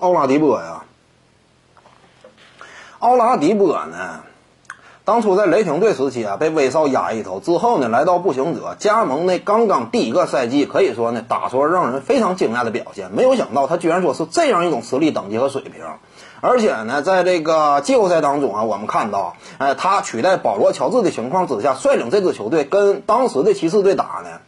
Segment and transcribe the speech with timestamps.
[0.00, 0.84] 奥拉迪波呀，
[3.00, 4.20] 奥拉迪波呢，
[5.04, 13.10] 当初在雷霆队时期啊，被威少压一头之后呢，来到步行者加盟那刚刚第一个赛季，可以说呢，打出了让人非常惊讶的表现。
[13.10, 15.82] 没有想到他居然说是这样一种实力等级和水平，
[16.40, 24.38] 而且呢，在这个季后赛当中啊，我们看到，哎，他取代保罗乔治的情况之下，率领这支球队跟当时的骑士队打呢。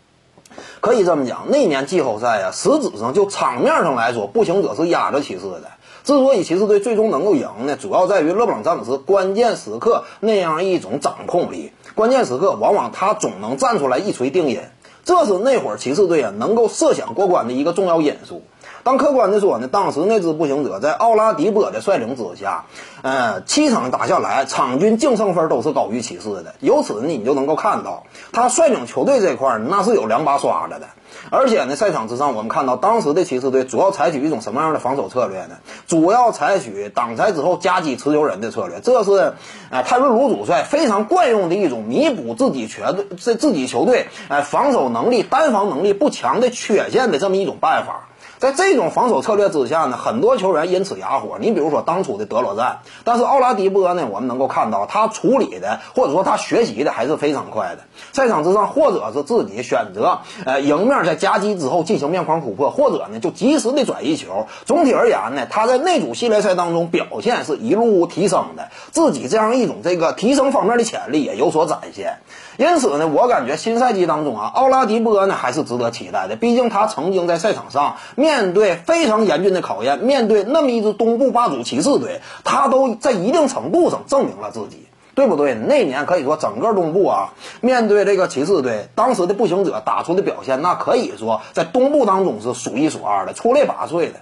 [0.81, 5.63] 可以这么讲，那年季后赛啊，实质上就场面上来说，步行者是压着骑士的。
[6.03, 11.73] 之所以骑士队最终能够赢呢，主要在于勒布朗詹姆斯关键时刻那样一种掌控力。
[11.95, 14.61] 关键时刻，往往他总能站出来一锤定音，
[15.05, 18.43] 这是那会儿骑士队啊能够设想过关的一个重要因素。
[18.83, 22.65] 当客观的说呢，当时那支步行者在奥拉迪波的率领之下，
[23.03, 26.55] 呃，七场打下来，场均净胜分都是高于骑士的。
[26.61, 30.87] 由此呢，你就能够看到他率领球队这块儿那是有两把刷子的。
[31.31, 35.57] 而且呢，赛场之上，我们看到当时的骑士队主要采取一种什么样的防守策略呢？
[35.87, 39.35] 主要采取挡拆之后夹击持球人的策略，这是
[39.71, 48.07] 呃泰伦卢主帅非常惯用的一种弥补自己全队这自己球队呃防守能力单防能力不强的缺陷的这么一种办法。
[48.41, 51.37] 在这种防守策略之下呢，很多球员因此哑火。
[51.39, 57.83] 你比如说当初的德罗赞，但是奥拉迪波呢，我们能够看到他处理的或者说他学习的还是非常快的。
[58.13, 64.47] 赛场之上，或者是自己选择呃迎面在夹击之后进行面框突破，或者呢就及时的转移球。
[64.65, 72.21] 总体而言呢，他在那组系列赛当中表现是一路提升的，自己这样一种这个提升方面的潜力也有所展现。
[72.57, 76.37] 因此呢，我感觉新赛季当中啊，奥拉迪波呢还是值得期待的。
[76.37, 85.55] 毕竟他曾经在赛场上面面对非常严峻的考验，面对那么一支东部霸主骑士队，他都在一定程度上证明了自己，对不对？
[85.55, 94.21] 那年可以说整个东部啊，面对这个骑士队，当时的步行者打出的表现，那可以说在东部当中是数一数二的，出类拔萃的。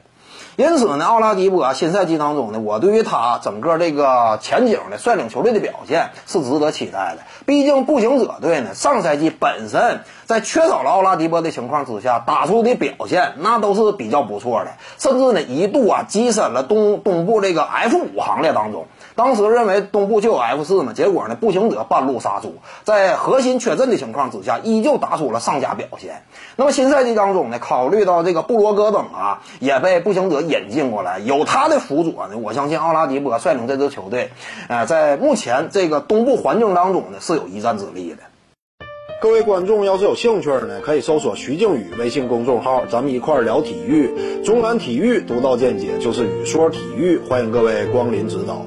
[0.59, 7.19] 因此呢，奥拉迪波新赛季当中呢，我对于他整个这个前景的率领球队的表现是值得期待的。
[7.47, 18.87] 毕竟步行者队呢，上赛季本身在缺少了奥拉迪波的情况之下，打出的表现那都是比较不错的，甚至呢一度啊跻身了东东部这个 F 五行列当中。
[19.15, 26.25] 当时认为东部就有 F 四嘛，结果呢，步行者半路杀出，在核心缺阵的情况之下，依旧打出了上佳表现。
[26.56, 34.31] 那么新赛季当中呢，考虑到这个布罗格登啊也被步行者引进过来，有他的辅佐呢，我相信奥拉迪波率领这支球队，
[34.69, 38.19] 呃，在目前这个东部环境当中呢，是有一战之力的。
[39.20, 44.42] 各位观众要是有兴趣呢，可以搜索徐静宇微信公众号，咱们一块儿聊体育。
[44.44, 48.64] 中南体育独到见解就是语说体育，欢迎各位光临指导。